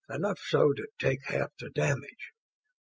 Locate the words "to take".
0.73-1.27